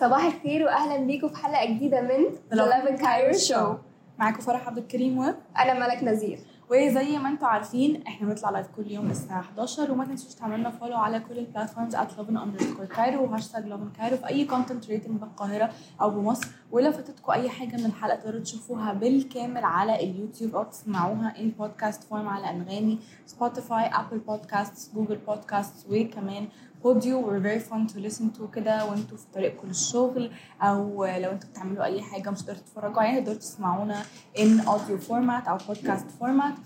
صباح 0.00 0.24
الخير 0.24 0.64
واهلا 0.64 0.96
بيكم 0.96 1.28
في 1.28 1.36
حلقة 1.36 1.64
جديدة 1.66 2.00
من 2.00 2.24
The 2.50 2.56
Love 2.56 3.00
Cairo 3.00 3.36
Show. 3.48 3.85
معاكم 4.18 4.40
فرح 4.40 4.66
عبد 4.66 4.78
الكريم 4.78 5.18
و 5.18 5.34
أنا 5.58 5.86
ملك 5.86 6.02
نذير 6.02 6.38
وزي 6.70 7.18
ما 7.18 7.28
أنتم 7.28 7.46
عارفين 7.46 8.02
إحنا 8.06 8.28
بنطلع 8.28 8.50
live 8.50 8.66
كل 8.76 8.90
يوم 8.90 9.10
الساعة 9.10 9.40
11 9.40 9.92
وما 9.92 10.04
تنسوش 10.04 10.34
تعملنا 10.34 10.70
follow 10.70 10.96
على 10.96 11.20
كل 11.20 11.38
ال 11.38 11.44
platforms 11.44 11.96
lovin 11.96 12.38
underscore 12.38 12.96
Cairo 12.96 13.24
و 13.24 13.29
hashtag 13.29 13.64
lovin 13.72 13.96
Cairo 13.98 14.16
في 14.16 14.28
أي 14.28 14.44
content 14.44 14.88
related 14.88 15.20
بالقاهره 15.20 15.70
أو 16.00 16.10
بمصر. 16.10 16.48
ولو 16.72 16.92
فاتتكم 16.92 17.32
أي 17.32 17.48
حاجة 17.48 17.76
من 17.76 17.86
الحلقة 17.86 18.16
تقدروا 18.16 18.40
تشوفوها 18.40 18.92
بالكامل 18.92 19.64
على 19.64 20.04
اليوتيوب 20.10 20.54
أو 20.56 20.62
تسمعوها 20.62 21.40
in 21.40 21.50
podcast 21.50 22.04
form 22.04 22.28
على 22.28 22.50
أنغامي 22.50 22.98
Spotify 23.26 23.86
Apple 23.86 24.18
Podcast 24.18 24.94
Google 24.94 25.16
Podcast 25.16 25.86
وكمان 25.90 26.48
بوديو 26.86 27.22
we're 27.22 27.42
very 27.42 27.60
fun 27.70 27.92
to 27.94 27.98
listen 28.08 28.38
to 28.38 28.54
كده 28.54 28.84
وانتوا 28.84 29.16
في 29.16 29.24
طريقكم 29.34 29.68
للشغل 29.68 30.30
أو 30.62 31.04
لو 31.04 31.30
أنتوا 31.30 31.48
بتعملوا 31.50 31.84
أي 31.84 32.02
حاجة 32.02 32.30
مش 32.30 32.38
قادرين 32.42 32.64
تتفرجوا 32.64 33.02
عليها 33.02 33.20
تقدروا 33.20 33.38
تسمعونا 33.38 34.02
in 34.38 34.60
audio 34.66 35.08
format 35.08 35.48
أو 35.48 35.58
podcast 35.58 36.22
format. 36.22 36.58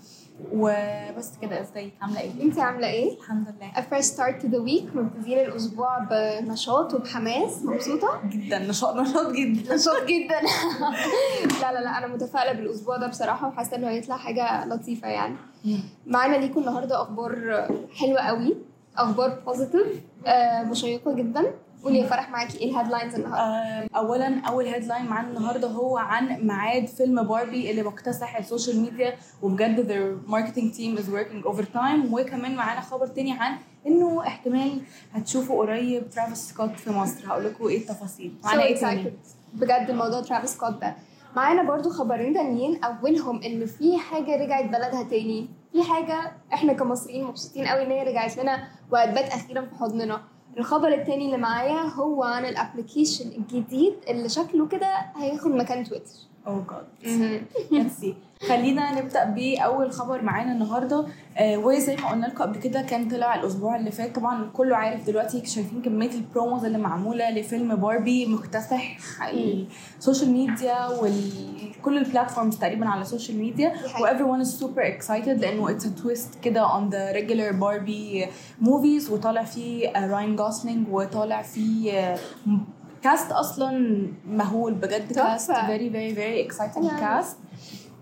وبس 0.51 1.31
كده 1.41 1.61
ازيك 1.61 1.93
عاملة 2.01 2.19
إيه؟ 2.19 2.31
انت 2.43 2.59
عاملة 2.59 2.87
إيه؟ 2.87 3.17
الحمد 3.17 3.47
لله. 3.47 3.71
A 3.73 3.81
fresh 3.81 4.05
start 4.05 4.43
to 4.43 4.47
the 4.47 4.59
week 4.69 4.95
مبتدئين 4.95 5.39
الأسبوع 5.39 5.99
بنشاط 5.99 6.93
وبحماس 6.93 7.63
مبسوطة؟ 7.63 8.21
جدا 8.29 8.59
نشاط 8.59 8.95
نشاط 8.95 9.31
جدا. 9.31 9.75
نشاط 9.75 10.03
جدا. 10.03 10.41
لا 11.61 11.73
لا 11.73 11.79
لا 11.79 11.97
أنا 11.97 12.07
متفائلة 12.07 12.53
بالأسبوع 12.53 12.97
ده 12.97 13.07
بصراحة 13.07 13.47
وحاسة 13.47 13.75
إنه 13.77 13.89
هيطلع 13.89 14.17
حاجة 14.17 14.65
لطيفة 14.65 15.07
يعني. 15.07 15.35
معانا 16.07 16.35
ليكم 16.35 16.59
النهارده 16.59 17.01
أخبار 17.01 17.65
حلوة 17.95 18.19
قوي. 18.19 18.70
أخبار 18.97 19.39
positive 19.45 20.01
مشوقة 20.69 21.13
جدا. 21.13 21.53
قولي 21.83 21.99
يا 21.99 22.07
فرح 22.07 22.29
معاكي 22.29 22.57
إيه 22.59 22.69
ال 22.71 22.75
headlines 22.75 23.15
النهارده؟ 23.15 23.39
آه، 23.39 23.87
اولا 23.99 24.41
أول 24.47 24.65
headline 24.65 25.05
معانا 25.05 25.27
النهارده 25.27 25.67
هو 25.67 25.97
عن 25.97 26.47
ميعاد 26.47 26.87
فيلم 26.87 27.23
باربي 27.23 27.71
اللي 27.71 27.83
مكتسح 27.83 28.37
ال 28.37 28.43
social 28.43 28.79
media 28.79 29.13
وبجد 29.41 29.87
their 29.87 30.31
marketing 30.31 30.75
team 30.77 31.01
is 31.03 31.07
working 31.13 31.51
overtime. 31.51 32.13
وكمان 32.13 32.55
معانا 32.55 32.81
خبر 32.81 33.07
تاني 33.07 33.31
عن 33.33 33.57
إنه 33.87 34.27
احتمال 34.27 34.81
هتشوفوا 35.13 35.59
قريب 35.65 36.09
ترافيس 36.09 36.37
سكوت 36.37 36.71
في 36.71 36.89
مصر. 36.91 37.27
هقول 37.27 37.45
لكم 37.45 37.67
إيه 37.67 37.77
التفاصيل. 37.77 38.33
معانا 38.43 38.61
So 38.61 38.65
إيه 38.65 38.75
تاني. 38.79 39.13
بجد 39.53 39.85
الموضوع 39.89 40.21
ترافيس 40.21 40.49
سكوت 40.49 40.81
ده. 40.81 40.95
معانا 41.35 41.63
برضو 41.63 41.89
خبرين 41.89 42.33
تانيين. 42.33 42.83
أولهم 42.83 43.43
إن 43.43 43.65
في 43.65 43.97
حاجة 43.97 44.43
رجعت 44.43 44.65
بلدها 44.65 45.03
تاني. 45.03 45.49
في 45.71 45.83
حاجة 45.83 46.31
إحنا 46.53 46.73
كمصريين 46.73 47.23
مبسوطين 47.25 47.67
قوي 47.67 47.83
إن 47.83 47.91
هي 47.91 48.03
رجعت 48.03 48.37
لنا 48.37 48.67
وهتبات 48.91 49.25
أخيرا 49.31 49.61
في 49.65 49.75
حضننا. 49.75 50.21
الخبر 50.57 50.87
التاني 50.87 51.25
اللي 51.25 51.37
معايا 51.37 51.81
هو 51.81 52.23
عن 52.23 52.45
ال 52.45 52.52
application 52.52 53.27
الجديد 53.27 53.93
اللي 54.07 54.29
شكله 54.29 54.67
كده 54.67 54.87
هياخد 55.15 55.51
مكان 55.51 55.83
تويتر 55.83 56.13
oh 56.47 56.65
God 57.03 57.41
let's 57.71 57.93
see 57.99 58.15
خلينا 58.49 59.01
نبدأ 59.01 59.23
بأول 59.23 59.91
خبر 59.91 60.21
معانا 60.21 60.51
النهارده. 60.51 61.05
آه 61.37 61.57
وزي 61.57 61.95
ما 61.95 62.09
قلنا 62.09 62.25
لكم 62.25 62.43
قبل 62.43 62.59
كده 62.59 62.81
كان 62.81 63.07
طلع 63.07 63.35
الأسبوع 63.35 63.75
اللي 63.75 63.91
فات. 63.91 64.15
طبعا 64.15 64.49
كله 64.53 64.75
عارف 64.75 65.07
دلوقتي 65.07 65.45
شايفين 65.45 65.81
كمية 65.81 66.09
ال 66.11 66.19
promos 66.19 66.65
اللي 66.65 66.77
معمولة 66.77 67.29
لفيلم 67.31 67.75
باربي 67.75 68.25
مكتسح 68.25 68.97
ال 69.99 70.04
social 70.04 70.31
media 70.31 70.87
وكل 70.87 71.97
ال 71.97 72.03
platforms 72.03 72.57
تقريبا 72.57 72.85
على 72.85 73.01
ال 73.01 73.06
social 73.06 73.37
media. 73.37 73.69
دي 73.69 73.89
حقيقة. 73.89 74.01
و 74.01 74.07
everyone 74.17 74.45
is 74.45 74.49
super 74.49 74.83
excited 75.01 75.27
لأنه 75.29 75.67
a 75.67 75.81
twist 75.81 76.37
كده 76.43 76.67
on 76.67 76.91
the 76.91 77.15
regular 77.17 77.53
باربي 77.55 78.25
movies. 78.61 79.11
وطالع 79.11 79.43
فيه 79.43 79.87
آه، 79.89 80.07
Ryan 80.07 80.35
Gosling 80.35 80.87
وطالع 80.91 81.41
فيه 81.41 81.91
آه، 81.91 82.19
كاست 83.02 83.32
اصلا 83.32 84.02
مهول 84.28 84.74
بجد 84.74 85.08
تحفة. 85.12 85.32
كاست 85.32 85.50
very 85.52 85.90
very 85.92 86.16
very 86.18 86.52
exciting 86.52 86.90
أنا- 86.90 87.00
cast 87.00 87.36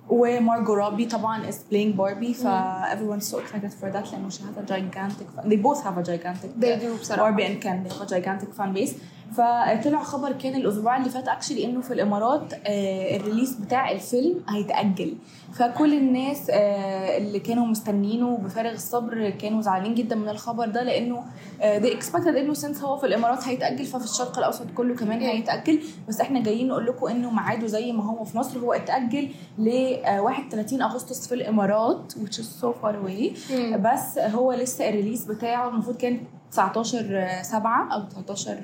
ومارجو 0.09 0.75
روبي 0.75 1.06
طبعا 1.06 1.50
is 1.50 1.55
playing 1.55 1.97
باربي 1.97 2.34
ف 2.34 2.47
everyone's 2.93 3.25
so 3.25 3.34
excited 3.37 3.71
for 3.81 3.93
that 3.94 4.12
لانه 4.12 4.31
she 4.31 4.34
has 4.41 4.59
a 4.59 4.66
gigantic 4.72 5.27
fan. 5.37 5.49
they 5.49 5.56
both 5.56 5.82
have 5.84 5.99
a 5.99 6.03
gigantic 6.06 6.60
They 6.60 6.81
do 6.82 7.00
بصراحة. 7.00 7.22
باربي 7.22 7.47
and 7.47 7.62
Ken 7.65 7.88
they 7.88 7.93
have 7.94 8.06
a 8.06 8.10
gigantic 8.10 8.49
fan 8.60 8.77
base 8.77 8.93
فطلع 9.34 10.03
خبر 10.03 10.31
كان 10.31 10.56
الأسبوع 10.56 10.97
اللي 10.97 11.09
فات 11.09 11.28
اكشلي 11.28 11.66
إنه 11.66 11.81
في 11.81 11.94
الإمارات 11.94 12.53
آه 12.53 13.16
الريليس 13.17 13.53
بتاع 13.53 13.91
الفيلم 13.91 14.40
هيتأجل. 14.50 15.13
فكل 15.53 15.94
الناس 15.94 16.50
آه 16.50 17.17
اللي 17.17 17.39
كانوا 17.39 17.66
مستنينه 17.66 18.38
بفارغ 18.38 18.72
الصبر 18.72 19.29
كانوا 19.29 19.62
زعلانين 19.62 19.95
جدا 19.95 20.16
من 20.16 20.29
الخبر 20.29 20.66
ده 20.68 20.84
لأنه 20.84 21.23
آه 21.62 21.79
they 21.79 21.94
expected 22.00 22.28
إنه 22.28 22.53
since 22.53 22.84
هو 22.84 22.97
في 22.97 23.06
الإمارات 23.06 23.47
هيتأجل 23.47 23.85
ففي 23.85 24.03
الشرق 24.06 24.38
الأوسط 24.38 24.66
كله 24.75 24.95
كمان 24.95 25.22
هيتأجل. 25.22 25.79
بس 26.07 26.22
إحنا 26.22 26.39
جايين 26.44 26.68
نقول 26.68 26.85
لكم 26.85 27.07
إنه 27.07 27.31
ميعاده 27.31 27.68
زي 27.68 27.91
ما 27.91 28.03
هو 28.03 28.23
في 28.23 28.38
مصر 28.38 28.59
هو 28.59 28.73
اتأجل 28.73 29.29
ل 29.57 29.69
آه، 30.06 30.22
31 30.22 30.81
أغسطس 30.81 31.28
في 31.28 31.35
الإمارات 31.35 32.13
which 32.13 32.35
is 32.35 32.63
so 32.63 32.68
far 32.84 32.94
away. 32.94 33.51
بس 33.78 34.18
هو 34.19 34.53
لسه 34.53 34.89
الريليس 34.89 35.25
بتاعه 35.25 35.69
المفروض 35.69 35.97
كان 35.97 36.19
19 36.52 37.28
7 37.42 37.94
أو 37.94 38.02
19 38.02 38.58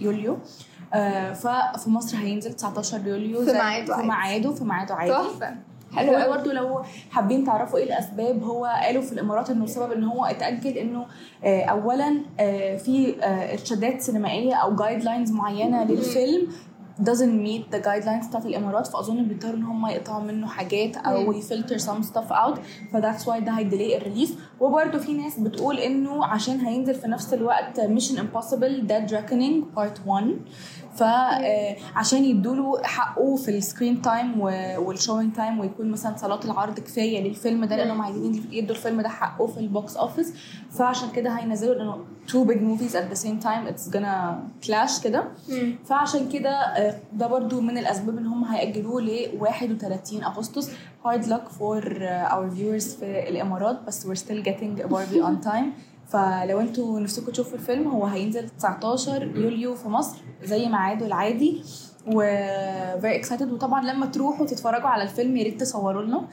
يوليو. 0.00 0.38
آه، 0.94 1.32
ففي 1.32 1.90
مصر 1.90 2.16
هينزل 2.16 2.52
19 2.52 3.06
يوليو 3.06 3.44
في 3.44 3.52
ميعاده 3.52 3.96
في. 3.96 4.02
ميعاده 4.02 4.52
في 4.52 4.64
ميعاده 4.64 4.94
عادي. 4.94 5.12
تحفة. 5.12 5.54
حلو 5.96 6.12
قوي 6.16 6.28
برضه 6.28 6.52
لو 6.52 6.82
حابين 7.10 7.44
تعرفوا 7.44 7.78
إيه 7.78 7.84
الأسباب 7.84 8.42
هو 8.42 8.64
قالوا 8.64 9.02
في 9.02 9.12
الإمارات 9.12 9.50
إنه 9.50 9.64
السبب 9.64 9.92
إن 9.92 10.04
هو 10.04 10.24
اتأجل 10.24 10.78
إنه 10.78 11.06
آه، 11.44 11.64
اولا 11.64 12.22
آه، 12.40 12.76
في 12.76 13.14
إرشادات 13.52 14.00
سينمائية 14.00 14.54
أو 14.54 14.74
guidelines 14.76 15.32
معينه 15.32 15.84
للفيلم 15.84 16.48
doesn't 17.02 17.36
meet 17.46 17.70
the 17.74 17.80
guidelines 17.80 18.28
بتاعت 18.28 18.46
الامارات 18.46 18.86
فأظن 18.86 19.24
بيضطروا 19.24 19.54
إن 19.54 19.62
هم 19.62 19.86
يقطعوا 19.86 20.22
منه 20.22 20.46
حاجات 20.46 20.96
أو. 20.96 21.32
يفلتر 21.32 21.78
some 21.78 22.04
stuff 22.06 22.30
out. 22.32 22.58
ف 22.92 22.97
that's 22.97 23.28
why 23.28 23.40
ده 23.40 23.52
هيديلي 23.52 23.96
ال 23.96 24.01
release 24.01 24.34
وبرده 24.60 24.98
في 24.98 25.12
ناس 25.12 25.38
بتقول 25.38 25.78
إنه 25.78 26.24
عشان 26.24 26.60
هينزل 26.60 26.94
في 26.94 27.08
نفس 27.08 27.34
الوقت 27.34 27.80
Mission 27.80 28.18
Impossible 28.18 28.86
Dead 28.86 29.14
Reckoning 29.14 29.64
Part 29.76 30.00
1 30.06 30.36
فعشان 30.96 32.24
يدوا 32.24 32.54
له 32.54 32.82
حقه 32.82 33.36
في 33.36 33.50
ال 33.50 33.57
screen 33.57 34.02
time 34.02 34.40
وال 34.78 34.90
showing 34.90 35.32
time 35.32 35.58
ويكون 35.60 35.90
مثلا 35.90 36.16
صالات 36.16 36.44
العرض 36.44 36.80
كفاية 36.80 37.28
للفيلم 37.28 37.64
ده 37.64 37.76
لأنهم 37.76 38.02
عايزين 38.02 38.44
يدوا 38.52 38.76
الفيلم 38.76 39.00
ده 39.00 39.08
حقه 39.08 39.46
في 39.46 39.60
ال 39.60 39.69
box 39.69 39.96
office 39.96 40.32
فعشان 40.70 41.10
كده 41.10 41.30
هينزلوا 41.30 41.74
لأنه 41.74 42.04
two 42.28 42.46
big 42.48 42.58
movies 42.58 42.94
at 42.94 43.14
the 43.16 43.20
same 43.24 43.44
time 43.44 43.68
it's 43.74 43.90
gonna 43.96 44.34
clash 44.66 45.02
كده. 45.04 45.24
فعشان 45.84 46.28
كده 46.28 46.50
آه، 46.50 46.94
ده 47.12 47.26
برضو 47.26 47.60
من 47.60 47.78
الأسباب 47.78 48.18
ان 48.18 48.26
هم 48.26 48.44
هيأجلوه 48.44 49.00
ل 49.02 49.28
31 49.40 50.24
أغسطس. 50.24 50.70
Hard 51.04 51.24
luck 51.26 51.48
for 51.58 51.82
uh, 51.84 52.32
our 52.34 52.48
viewers 52.56 52.96
في 53.00 53.28
الإمارات 53.28 53.82
بس 53.86 54.06
we're 54.06 54.20
still 54.20 54.42
getting 54.44 54.82
Barbie 54.88 55.22
on 55.26 55.46
time. 55.46 55.66
فلو 56.14 56.60
أنتوا 56.60 57.00
نفسكم 57.00 57.32
تشوفوا 57.32 57.58
الفيلم 57.58 57.88
هو 57.88 58.04
هينزل 58.04 58.48
19 58.48 59.22
يوليو 59.22 59.74
في 59.74 59.88
مصر 59.88 60.16
زي 60.44 60.68
ميعاده 60.68 61.06
العادي. 61.06 61.62
و 62.06 62.22
very 63.00 63.24
excited. 63.24 63.42
وطبعا 63.42 63.92
لما 63.92 64.06
تروحوا 64.06 64.46
تتفرجوا 64.46 64.88
على 64.88 65.02
الفيلم 65.02 65.36
يا 65.36 65.44
ريت 65.44 65.60
تصوروا 65.60 66.02
لنا 66.02 66.28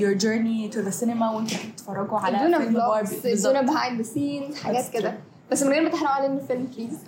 your 0.00 0.18
journey 0.20 0.74
to 0.74 0.78
the 0.78 1.00
cinema 1.00 1.34
وانتوا 1.34 1.58
بتتفرجوا 1.72 2.18
على 2.18 2.38
فيلم 2.38 2.74
باربي 2.74 3.32
ادونا 3.32 3.72
behind 3.72 4.02
the 4.02 4.06
scenes 4.06 4.64
حاجات 4.64 4.88
كده. 4.92 5.18
بس 5.50 5.62
من 5.62 5.72
غير 5.72 5.82
ما 5.82 5.88
تحرقوا 5.88 6.14
علينا 6.14 6.34
الفيلم 6.34 6.68
please. 6.76 6.98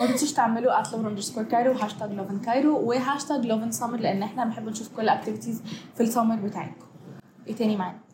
ما 0.00 0.06
تنسوش 0.06 0.32
تعملوا 0.32 0.82
@love 0.82 0.86
underscore 0.86 1.40
كايرو 1.40 1.72
وهاشتاج 1.72 2.12
لوفن 2.12 2.38
كايرو 2.38 2.80
وهاشتاج 2.88 3.46
لوفن 3.46 3.70
سمر 3.70 3.96
لأن 3.96 4.22
إحنا 4.22 4.44
بنحب 4.44 4.68
نشوف 4.68 4.96
كل 4.96 5.02
ال 5.02 5.07
activities 5.07 5.62
في 5.94 6.02
السمر 6.02 6.36
بتاعتكم. 6.36 6.86
إيه 7.46 7.54
تاني 7.54 7.76
معانا؟ 7.76 8.07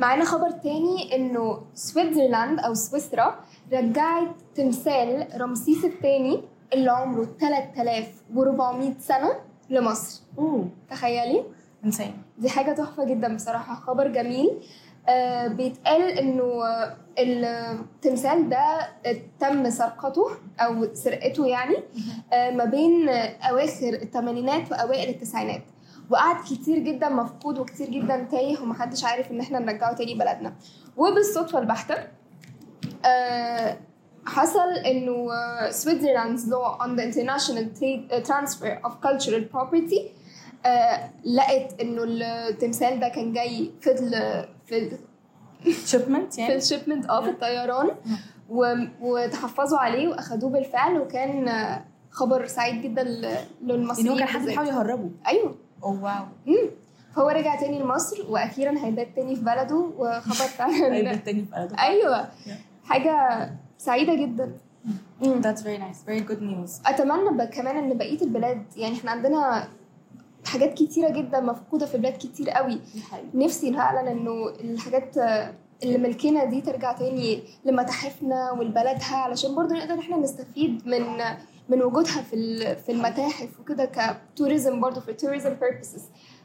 معانا 0.00 0.24
خبر 0.24 0.50
تاني 0.50 1.16
إنه 1.16 1.62
سويتزرلاند 1.74 2.60
أو 2.60 2.74
سويسرا 2.74 3.40
رجعت 3.72 4.28
تمثال 4.54 5.28
رمسيس 5.40 5.84
الثاني 5.84 6.42
اللي 6.72 6.90
عمره 6.90 7.24
3400 7.40 8.92
سنة 9.00 9.30
لمصر. 9.70 10.22
أوه. 10.38 10.68
تخيلي؟ 10.90 11.44
إنسان. 11.84 12.12
دي 12.38 12.48
حاجة 12.48 12.72
تحفة 12.72 13.04
جدا 13.04 13.34
بصراحة 13.34 13.74
خبر 13.74 14.08
جميل. 14.08 14.50
آه 15.08 15.46
بيتقال 15.48 16.02
إنه 16.02 16.62
التمثال 17.18 18.48
ده 18.48 18.88
تم 19.40 19.70
سرقته 19.70 20.30
أو 20.60 20.94
سرقته 20.94 21.46
يعني 21.46 21.76
آه 22.32 22.50
ما 22.50 22.64
بين 22.64 23.08
أواخر 23.50 23.88
الثمانينات 24.02 24.72
وأوائل 24.72 25.08
التسعينات. 25.08 25.62
وقعد 26.10 26.36
كتير 26.44 26.78
جدا 26.78 27.08
مفقود 27.08 27.58
وكتير 27.58 27.90
جدا 27.90 28.26
تايه 28.30 28.60
ومحدش 28.60 29.04
عارف 29.04 29.30
إن 29.30 29.40
إحنا 29.40 29.58
نرجعه 29.58 29.94
تاني 29.94 30.14
بلدنا. 30.14 30.54
وبالصدفة 30.96 31.58
البحته 31.58 31.94
آه 33.04 33.78
حصل 34.26 34.68
إنه 34.86 35.26
Switzerland's 35.70 36.40
law 36.42 36.82
on 36.84 36.88
the 36.96 37.02
international 37.02 37.64
trade- 37.78 38.10
uh, 38.12 38.20
transfer 38.30 38.88
of 38.88 38.92
cultural 39.06 39.42
property 39.56 40.00
آه 40.66 41.10
لقت 41.24 41.80
إنه 41.80 42.02
التمثال 42.04 43.00
ده 43.00 43.08
كان 43.08 43.32
جاي 43.32 43.70
في 43.80 43.90
ال 43.92 44.44
في 44.66 44.96
shipment 45.86 46.34
في 46.34 46.40
يعني 46.40 46.54
ال 46.56 46.62
shipment 46.62 47.06
آه 47.06 47.22
في 47.22 47.30
الطيران. 47.30 47.90
وتحفظوا 49.00 49.78
عليه 49.78 50.08
وأخدوه 50.08 50.50
بالفعل 50.50 51.00
وكان 51.00 51.50
خبر 52.10 52.46
سعيد 52.46 52.82
جدا 52.82 53.02
للمصريين 53.62 54.08
هو 54.10 54.16
كان 54.18 54.26
حد. 54.28 54.44
بيحاول 54.46 54.68
يهربه. 54.68 55.10
أيوه. 55.26 55.54
اوه 55.84 56.02
واو 56.04 56.24
مم. 56.46 56.70
فهو 57.16 57.28
رجع 57.28 57.60
تاني 57.60 57.78
لمصر 57.78 58.16
وأخيرا 58.28 58.78
هيبات 58.84 59.08
تاني 59.16 59.36
في 59.36 59.42
بلده 59.44 59.74
وخبر 59.98 60.34
فعلا 60.34 60.92
هيبقى 60.94 61.14
التاني 61.14 61.44
في 61.44 61.50
بلده. 61.50 61.78
أيوه. 61.78 62.28
حاجة 62.84 63.50
سعيدة 63.78 64.14
جدا. 64.14 64.52
That's 65.22 65.60
very 65.62 65.78
nice. 65.78 66.00
Very 66.08 66.22
good 66.30 66.40
news. 66.42 66.70
أتمنى 66.86 67.30
ب- 67.30 67.42
كمان 67.50 67.76
إن 67.76 67.98
بقية 67.98 68.22
البلاد 68.22 68.62
يعني 68.76 68.94
إحنا 68.96 69.10
عندنا 69.10 69.68
حاجات 70.46 70.74
كتيرة 70.74 71.08
جدا 71.10 71.40
مفقودة 71.40 71.86
في 71.86 71.98
بلاد 71.98 72.12
كتير 72.12 72.50
قوي. 72.50 72.80
نفسي 73.34 73.72
فعلا 73.72 74.12
إنه 74.12 74.48
الحاجات 74.60 75.16
اللي 75.82 75.98
ملكنا 75.98 76.44
دي 76.44 76.60
ترجع 76.60 76.92
تاني 76.92 77.42
لمتاحفنا 77.64 78.50
ولبلدها 78.52 79.16
علشان 79.16 79.54
برضو 79.54 79.74
نقدر 79.74 79.98
إحنا 79.98 80.16
نستفيد 80.16 80.86
من 80.88 81.02
من 81.68 81.82
وجودها 81.82 82.22
في 82.22 82.76
في 82.76 82.92
المتاحف 82.92 83.60
وكده 83.60 83.84
كتوريزم 84.34 84.80
برضو 84.80 85.00
في 85.00 85.12
tourism 85.14 85.62
purposes. 85.62 86.00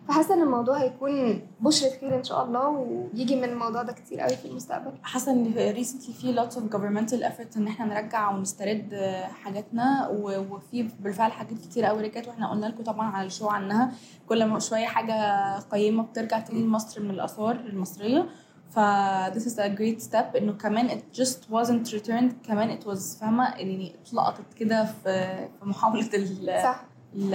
فحاسة 0.08 0.34
إن 0.34 0.42
الموضوع 0.42 0.78
هيكون 0.78 1.42
بشرة 1.60 1.90
خير 2.02 2.16
إن 2.18 2.24
شاء 2.24 2.46
الله 2.46 2.68
ويجي 2.70 3.36
من 3.36 3.44
الموضوع 3.44 3.84
ده 3.84 3.94
كتير 3.94 4.20
قوي 4.20 4.36
في 4.38 4.46
المستقبل. 4.48 4.92
حاسة 5.04 5.32
إن 5.32 5.54
recently 5.76 6.12
في 6.12 6.36
lots 6.36 6.54
of 6.54 6.76
governmental 6.76 7.24
effort 7.24 7.58
إن 7.58 7.68
إحنا 7.68 7.86
نرجع 7.86 8.32
ونسترد 8.32 8.94
حاجاتنا 9.44 10.08
وفي 10.52 10.90
بالفعل 11.00 11.32
حاجات 11.32 11.58
كتير 11.58 11.86
قوي 11.86 12.02
رجعت 12.04 12.28
وإحنا 12.28 12.52
قلنا 12.52 12.66
لكم 12.66 12.84
طبعا 12.84 13.08
على 13.08 13.28
الشو 13.28 13.48
عنها. 13.48 13.92
كل 14.30 14.46
ما 14.46 14.60
شوية 14.60 14.86
حاجة 14.86 15.60
قيمة 15.60 16.04
بترجع 16.04 16.40
تاني 16.40 16.62
لمصر 16.62 17.02
من 17.02 17.10
الآثار 17.10 17.56
المصرية. 17.56 18.30
ف 18.72 18.80
this 19.34 19.42
is 19.46 19.58
a 19.60 19.70
great 19.80 20.02
step. 20.10 20.36
إنه 20.38 20.54
كمان 20.54 20.90
it 20.90 21.18
just 21.22 21.38
wasn't 21.52 21.92
returned. 21.94 22.48
كمان 22.48 22.80
it 22.80 22.84
was 22.84 23.20
فاهمة؟ 23.20 23.44
يعني 23.56 23.96
اتلقطت 24.04 24.54
كده 24.54 24.86
في 24.86 25.36
في 25.60 25.66
محاولة 25.66 26.10
ال 26.14 26.62
صح. 26.64 26.86
ال 27.16 27.34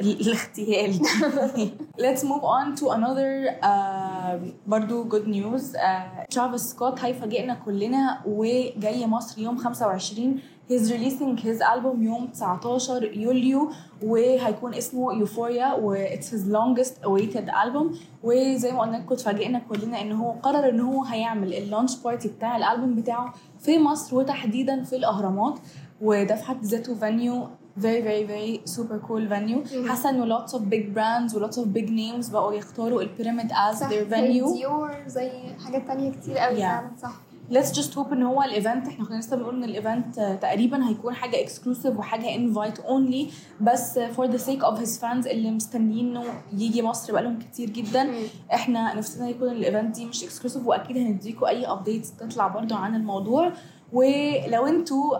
ال- 0.00 0.20
الاغتيال. 0.20 0.94
Let's 2.04 2.22
move 2.22 2.44
on 2.44 2.76
to 2.80 2.84
another 2.90 3.58
uh, 3.62 4.36
برضو 4.66 5.08
good 5.08 5.26
news. 5.26 5.74
uh, 5.76 6.26
ترافيس 6.30 6.60
سكوت 6.60 7.00
هيفاجئنا 7.00 7.54
كلنا 7.54 8.20
وجاي 8.26 9.06
مصر 9.06 9.40
يوم 9.42 9.58
25 9.58 10.40
He's 10.68 10.92
releasing 10.92 11.36
his 11.36 11.60
album 11.60 12.02
يوم 12.02 12.28
19 12.32 13.02
يوليو 13.16 13.70
وهيكون 14.02 14.74
اسمه 14.74 15.12
يوفوريا 15.12 15.72
و 15.74 15.96
it's 16.06 16.26
his 16.26 16.44
longest 16.52 16.94
awaited 17.04 17.48
album. 17.48 17.96
وزي 18.22 18.72
ما 18.72 18.80
قلنا 18.80 18.96
لكم 18.96 19.14
اتفاجئنا 19.14 19.58
كلنا 19.58 20.00
إن 20.00 20.12
هو 20.12 20.30
قرر 20.30 20.68
إن 20.68 20.80
هو 20.80 21.04
هيعمل 21.04 21.54
ال 21.54 21.60
launch 21.60 21.96
party 21.96 22.28
بتاع 22.28 22.56
الالبوم 22.56 22.94
بتاعه 22.94 23.34
في 23.60 23.78
مصر 23.78 24.16
وتحديدا 24.16 24.82
في 24.84 24.96
الأهرامات. 24.96 25.58
وده 26.00 26.34
في 26.34 26.44
حد 26.44 26.64
ذاته 26.64 26.94
venue 26.94 27.46
very 27.80 28.02
very 28.02 28.24
very 28.32 28.70
super 28.70 28.98
cool 29.08 29.28
venue. 29.30 29.88
حاسة 29.88 30.10
إنه 30.10 30.38
lots 30.38 30.50
of 30.50 30.58
big 30.58 30.94
brands 30.96 31.34
و 31.34 31.46
lots 31.48 31.54
of 31.54 31.66
big 31.78 31.88
names 31.88 32.32
بقوا 32.32 32.52
يختاروا 32.52 33.02
ال 33.02 33.08
pyramid 33.08 33.52
as 33.52 33.74
صح 33.76 33.88
their 33.90 33.92
زي 33.92 34.10
venue. 34.10 34.52
ديور 34.54 34.94
زي 35.06 35.30
حاجات 35.64 35.86
تانية 35.86 36.12
كتير 36.12 36.38
قوي 36.38 36.56
Yeah. 36.56 36.60
فعلا 36.60 36.90
صح. 37.02 37.27
Let's 37.50 37.72
just 37.78 37.94
hope 37.94 38.12
إن 38.12 38.22
هو 38.22 38.42
ال 38.42 38.50
event 38.50 38.88
إحنا 38.88 39.04
كنا 39.04 39.16
لسه 39.18 39.36
بنقول 39.36 39.54
إن 39.56 39.64
ال 39.64 39.73
event 39.73 40.18
آه، 40.18 40.34
تقريبا 40.34 40.88
هيكون 40.88 41.14
حاجة 41.14 41.40
exclusive 41.40 41.96
وحاجة 41.98 42.34
invite 42.34 42.78
only 42.80 43.28
بس 43.60 43.98
for 43.98 44.26
the 44.26 44.38
sake 44.40 44.62
of 44.62 44.78
his 44.80 45.00
fans 45.00 45.26
اللي 45.26 45.50
مستنيينه 45.50 46.24
يجي 46.52 46.82
مصر 46.82 47.12
بقالهم 47.12 47.38
كتير 47.38 47.70
جدا. 47.70 48.10
إحنا 48.54 48.94
نفسنا 48.94 49.28
يكون 49.28 49.48
ال 49.48 49.56
event 49.56 49.94
دي 49.94 50.06
مش 50.06 50.24
exclusive 50.24 50.66
وأكيد 50.66 50.96
هنديكوا 50.96 51.48
أي 51.48 51.66
updates 51.66 52.12
تطلع 52.16 52.48
برضو 52.48 52.74
عن 52.74 52.94
الموضوع 52.94 53.52
ولو 53.92 54.66
أنتوا 54.66 55.18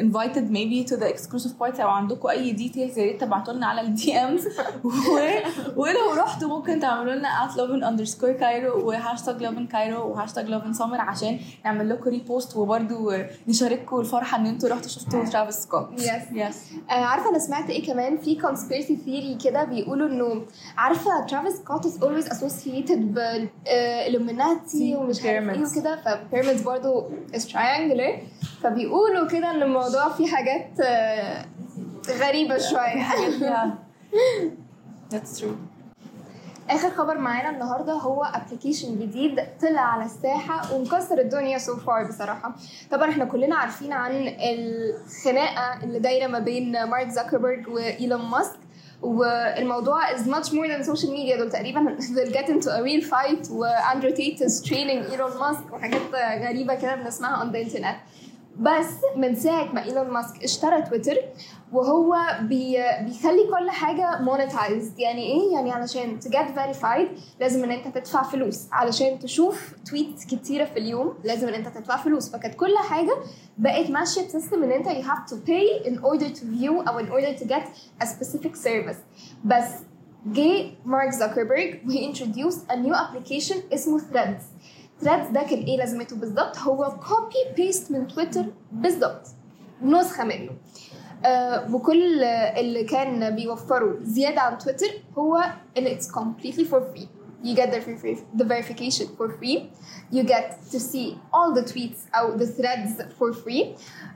invited 0.00 0.50
maybe 0.50 0.84
to 0.90 0.96
the 0.96 1.08
exclusive 1.14 1.58
party 1.58 1.80
أو 1.80 1.88
عندكم 1.88 2.28
اي 2.28 2.52
details 2.52 2.98
يا 2.98 3.04
ريت 3.04 3.20
تبعتوا 3.20 3.54
لنا 3.54 3.66
على 3.66 3.80
ال 3.80 4.16
DMs 4.16 4.44
ولو 5.76 6.14
رحتوا 6.16 6.48
ممكن 6.48 6.80
تعملوا 6.80 7.14
لنا 7.14 7.28
at 7.28 7.50
lovin 7.50 7.84
underscore 7.84 8.40
Cairo 8.40 8.88
وهاشتاج 8.88 9.46
lovin 9.46 9.72
Cairo 9.72 10.10
وهاشتاج 10.10 10.46
lovin 10.46 10.76
summer 10.78 11.00
عشان 11.00 11.38
نعمل 11.64 11.88
لكم 11.88 12.10
repost 12.10 12.56
وبرضو 12.56 13.12
نشارككم 13.48 14.00
الفرحة 14.00 14.38
إن 14.38 14.46
أنتوا 14.46 14.68
رحتوا 14.68 14.88
شفتوا 14.88 15.24
ترافيس 15.24 15.54
سكوت. 15.54 15.88
Yes 16.32 16.56
آه 16.90 16.92
عارفة 16.92 17.30
أنا 17.30 17.38
سمعت 17.38 17.70
إيه 17.70 17.86
كمان؟ 17.86 18.16
في 18.16 18.40
conspiracy 18.40 18.96
theory 19.06 19.44
كده 19.44 19.64
بيقولوا 19.64 20.08
إنه 20.08 20.42
عارفة 20.76 21.26
ترافيس 21.26 21.54
سكوت 21.54 21.86
is 21.86 22.00
always 22.00 22.28
associated 22.30 22.98
بالإلوميناتي 22.98 24.96
ومش 24.96 25.22
عارف 25.24 25.48
إيه. 25.48 25.80
وكده 25.80 25.96
ف 26.02 26.09
pyramids 26.09 26.62
برضو 26.62 27.08
is 27.32 27.42
triangular 28.04 28.62
فبيقولوا 28.62 29.28
كده 29.28 29.50
إن 29.50 29.62
الموضوع 29.62 30.08
فيه 30.08 30.26
حاجات 30.26 30.80
آه 30.80 31.46
غريبة 32.08 32.58
شوية. 32.58 33.04
yeah 33.40 33.68
that's 35.14 35.40
true. 35.40 35.56
آخر 36.70 36.90
خبر 36.90 37.18
معانا 37.18 37.50
النهارده 37.50 37.92
هو 37.92 38.24
application 38.24 38.98
جديد 38.98 39.40
طلع 39.62 39.80
على 39.80 40.04
الساحة 40.04 40.74
ومكسر 40.74 41.18
الدنيا 41.18 41.58
so 41.58 41.76
far 41.76 42.04
بصراحة. 42.08 42.54
طبعا 42.90 43.10
إحنا 43.10 43.24
كلنا 43.24 43.56
عارفين 43.56 43.92
عن 43.92 44.34
الخناقة 44.40 45.84
اللي 45.84 45.98
دايرة 45.98 46.26
ما 46.26 46.38
بين 46.38 46.84
مارك 46.84 47.08
زكربرج 47.08 47.68
وإيلون 47.68 48.22
ماسك. 48.22 48.58
والموضوع 49.04 50.16
is 50.16 50.20
much 50.26 50.52
more 50.52 50.68
than 50.68 50.84
social 50.84 51.10
media 51.10 51.36
دول 51.38 51.50
تقريبا 51.50 51.96
they'll 52.00 52.32
get 52.32 52.48
into 52.48 52.68
a 52.70 52.82
real 52.82 53.02
fight 53.02 53.50
واندرو 53.50 54.10
تيت 54.10 54.42
is 54.42 54.62
training 54.68 55.10
ايلون 55.10 55.36
ماسك 55.40 55.72
وحاجات 55.72 56.00
غريبه 56.42 56.74
كده 56.74 56.94
بنسمعها 56.94 57.44
on 57.44 57.52
the 57.54 57.68
internet 57.68 57.96
بس 58.58 58.90
من 59.16 59.34
ساعة 59.34 59.72
ما 59.72 59.84
إيلون 59.84 60.08
ماسك 60.08 60.44
اشترى 60.44 60.82
تويتر 60.82 61.16
وهو 61.72 62.16
بي 62.40 62.76
بيخلي 63.00 63.46
كل 63.50 63.70
حاجة 63.70 64.18
monetized. 64.24 64.98
يعني 64.98 65.22
إيه؟ 65.22 65.52
يعني 65.52 65.72
علشان 65.72 66.20
get 66.20 66.58
verified 66.58 67.20
لازم 67.40 67.64
إن 67.64 67.70
أنت 67.70 67.98
تدفع 67.98 68.22
فلوس. 68.22 68.66
علشان 68.72 69.18
تشوف 69.18 69.74
tweets 69.90 70.24
كتيرة 70.24 70.64
في 70.64 70.78
اليوم 70.78 71.14
لازم 71.24 71.48
إن 71.48 71.54
أنت 71.54 71.68
تدفع 71.68 71.96
فلوس. 71.96 72.30
فكانت 72.30 72.54
كل 72.54 72.78
حاجة 72.78 73.16
بقت 73.58 73.90
ماشية 73.90 74.26
بسيستم 74.26 74.62
إن 74.62 74.72
أنت 74.72 74.88
you 74.88 75.06
have 75.08 75.30
to 75.32 75.36
pay 75.36 75.88
in 75.88 75.98
order 75.98 76.28
to 76.38 76.44
view 76.44 76.88
أو 76.88 76.98
in 77.00 77.08
order 77.08 77.40
to 77.42 77.48
get 77.48 77.66
a 78.02 78.06
specific 78.06 78.56
service. 78.56 78.98
بس 79.44 79.68
جه 80.26 80.70
مارك 80.84 81.10
زكربرج 81.10 81.86
وهي 81.86 82.12
introduced 82.14 82.72
a 82.72 82.76
new 82.76 82.94
application 82.94 83.72
اسمه 83.72 83.98
threads. 83.98 84.42
Threads 85.02 85.32
ده 85.32 85.42
كان 85.42 85.62
إيه 85.62 85.76
لازمته 85.76 86.16
بالظبط؟ 86.16 86.58
هو 86.58 86.84
copy 87.00 87.58
paste 87.60 87.90
من 87.90 88.06
تويتر 88.06 88.44
بالظبط. 88.72 89.26
نسخة 89.82 90.24
منه. 90.24 90.50
آه 91.24 91.74
وكل 91.74 92.24
اللي 92.24 92.84
كان 92.84 93.34
بيوفره 93.36 93.98
زيادة 94.02 94.40
عن 94.40 94.58
تويتر 94.58 94.86
هو 95.18 95.44
ان 95.78 95.98
it's 95.98 96.04
completely 96.04 96.64
for 96.64 96.80
free. 96.94 97.06
You 97.44 97.54
get 97.54 97.70
the, 97.72 97.80
the 98.40 98.44
verification 98.44 99.06
for 99.18 99.28
free. 99.38 99.56
You 100.16 100.22
get 100.34 100.46
to 100.72 100.78
see 100.80 101.08
all 101.34 101.50
the 101.54 101.62
tweets 101.72 102.14
أو 102.14 102.38
the 102.38 102.46
threads 102.46 103.02
for 103.18 103.32
free. 103.44 103.66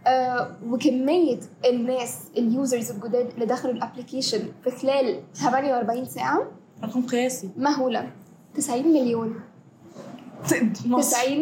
آه 0.07 0.57
وكمية 0.67 1.41
الناس 1.71 2.19
ال 2.37 2.46
users 2.46 2.91
الجداد 2.91 3.31
اللي 3.31 3.47
دخلوا 3.47 3.75
ال 3.75 3.81
application 3.81 4.49
في 4.65 4.71
خلال 4.71 5.23
48 5.35 6.05
ساعة 6.05 6.47
رقم 6.85 7.07
قياسي. 7.07 7.51
مهولة. 7.57 8.11
90 8.55 8.89
مليون. 8.89 9.41
90 10.45 10.73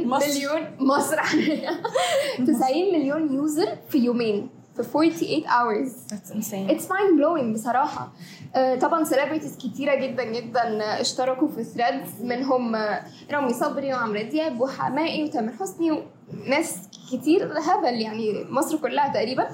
مصر. 0.09 0.27
مليون 0.29 0.63
مصر 0.79 1.17
90 2.47 2.93
مليون 2.93 3.35
user 3.35 3.69
في 3.91 3.99
يومين 3.99 4.49
في 4.77 4.83
48 4.83 5.43
hours 5.45 5.93
That's 6.13 6.31
insane. 6.33 6.71
It's 6.71 6.91
mind 6.91 7.17
blowing 7.17 7.55
بصراحة 7.55 8.13
آه، 8.55 8.75
طبعا 8.75 9.05
celebrities 9.05 9.57
كتيرة 9.57 9.95
جدا 9.95 10.25
جدا 10.25 11.01
اشتركوا 11.01 11.49
في 11.49 11.65
Threads 11.65 12.09
منهم 12.23 12.75
آه، 12.75 13.03
رامي 13.31 13.53
صبري 13.55 13.93
وعمرو 13.93 14.23
دياب 14.23 14.61
وحماقي 14.61 15.25
وتامر 15.25 15.53
حسني 15.53 16.03
وناس 16.47 16.77
كتير 17.13 17.53
هبل 17.59 18.01
يعني 18.01 18.45
مصر 18.51 18.77
كلها 18.77 19.09
تقريبا 19.13 19.49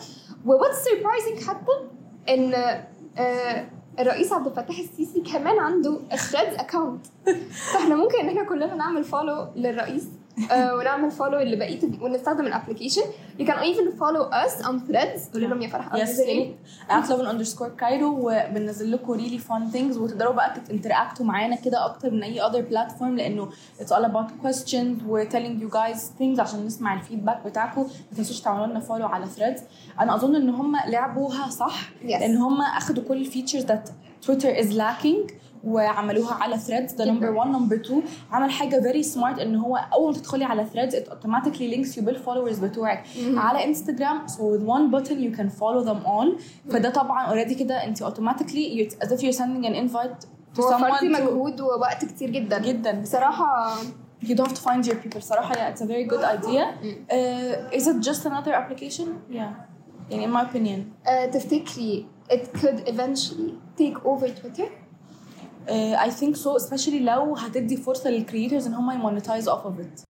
و 0.47 0.51
what's 0.51 0.77
surprising 0.85 1.49
حتى 1.49 1.73
إن 2.29 2.55
آه، 3.19 3.67
الرئيس 3.99 4.33
عبد 4.33 4.47
الفتاح 4.47 4.79
السيسي 4.79 5.21
كمان 5.21 5.59
عنده 5.59 5.99
Threads 6.17 6.55
account 6.55 7.07
فإحنا 7.73 7.97
ممكن 7.97 8.19
إن 8.21 8.29
إحنا 8.29 8.45
كلنا 8.45 8.75
نعمل 8.75 9.05
follow 9.05 9.47
للرئيس. 9.57 10.05
ونعمل 10.53 11.11
follow 11.11 11.39
لبقيه 11.39 11.81
ونستخدم 12.01 12.47
ال 12.47 12.51
application 12.51 13.03
you 13.39 13.45
can 13.45 13.57
even 13.59 13.99
follow 14.01 14.31
us 14.31 14.65
on 14.67 14.91
threads. 14.91 15.33
قولي 15.33 15.47
لهم 15.47 15.63
يا 15.63 15.69
فرح 15.69 15.95
Yes 15.95 16.21
at 16.89 17.05
lovin 17.09 17.27
underscore 17.33 17.77
Cairo 17.79 18.19
وبننزل 18.31 18.93
لكم 18.93 19.19
really 19.19 19.41
fun 19.41 19.75
things 19.75 19.97
وتقدروا 19.97 20.33
بقى 20.33 20.61
ت 20.69 20.75
interact 20.75 21.21
وا 21.21 21.27
معانا 21.27 21.57
كده 21.57 21.85
أكتر 21.87 22.11
من 22.11 22.23
أي 22.23 22.41
other 22.43 22.65
platform 22.73 23.03
لأنه 23.03 23.49
it's 23.81 23.89
all 23.89 24.05
about 24.05 24.47
questions 24.47 25.03
و 25.09 25.25
telling 25.25 25.63
you 25.63 25.71
guys 25.75 25.99
things 26.21 26.41
عشان 26.41 26.67
نسمع 26.67 26.95
ال 26.95 27.01
feedback 27.01 27.47
بتاعكم. 27.47 27.81
ما 27.83 28.17
تنسوش 28.17 28.41
تعملوا 28.41 28.67
لنا 28.67 28.81
follow 28.81 29.07
على 29.07 29.27
threads. 29.27 29.61
أنا 30.01 30.15
أظن 30.15 30.37
إن 30.37 30.49
هم 30.51 30.77
لعبوها 30.89 31.51
صح 31.51 31.91
Yes. 32.03 32.05
لأن 32.05 32.37
هم 32.37 32.63
أخدوا 32.63 33.03
كل 33.09 33.17
ال 33.17 33.22
features 33.22 33.65
that 33.67 33.89
Twitter 34.27 34.63
is 34.63 34.73
lacking. 34.73 35.33
وعملوها 35.65 36.35
على 36.35 36.59
Threads 36.59 36.93
ده 36.93 37.05
number 37.05 37.31
1 37.31 37.51
number 37.51 37.77
2 37.77 38.03
عمل 38.33 38.51
حاجة 38.51 38.81
very 38.81 39.03
smart 39.03 39.39
إن 39.39 39.57
هو 39.57 39.77
أول 39.93 40.13
ما 40.13 40.19
تدخلي 40.19 40.45
على 40.45 40.67
Threads 40.67 40.95
it 40.95 41.09
automatically 41.09 41.67
links 41.69 41.99
you 41.99 42.05
بال 42.05 42.15
followers 42.15 42.59
بتوعك 42.59 43.05
على 43.37 43.65
انستغرام 43.65 44.27
so 44.27 44.53
with 44.53 44.65
one 44.65 44.91
button 44.91 45.23
you 45.23 45.33
can 45.33 45.49
follow 45.49 45.81
them 45.81 45.97
all 46.07 46.39
فده 46.71 46.91
طبعا 46.91 47.23
already 47.27 47.55
كده 47.55 47.85
أنت 47.85 48.03
automatically 48.03 48.89
as 49.03 49.13
if 49.13 49.23
you 49.25 49.33
sending 49.33 49.67
an 49.67 49.75
invite 49.75 50.13
تو 50.55 50.63
سمون 50.63 51.13
مجهود 51.13 51.61
ووقت 51.61 52.05
كتير 52.05 52.31
جدا 52.31 52.59
جدا 52.59 53.01
بصراحة 53.01 53.75
You 54.25 54.35
don't 54.37 54.47
have 54.49 54.55
to 54.55 54.63
find 54.69 54.87
your 54.87 54.95
people. 55.05 55.19
صراحة 55.19 55.55
لا, 55.55 55.75
it's 55.75 55.81
a 55.81 55.85
very 55.85 56.05
good 56.13 56.25
idea. 56.25 56.65
Uh, 57.11 57.77
is 57.79 57.87
it 57.89 57.97
just 58.11 58.25
another 58.27 58.53
application? 58.55 59.07
Yeah. 59.31 59.53
يعني 60.11 60.27
in 60.27 60.31
my 60.31 60.43
opinion. 60.43 61.09
Uh, 61.09 61.33
تفتكري 61.33 62.07
it 62.31 62.59
could 62.61 62.89
eventually 62.89 63.55
take 63.81 64.07
over 64.07 64.29
Twitter? 64.29 64.69
Uh, 65.69 66.07
I 66.07 66.11
think 66.11 66.37
so 66.37 66.57
especially 66.57 67.01
لو 67.03 67.37
هتدي 67.37 67.77
فرصه 67.77 68.11
للكريترز 68.11 68.67
ان 68.67 68.75
هم 68.75 68.91
يمونetize 69.03 69.45
off 69.45 69.67
of 69.67 69.81
it 69.85 70.05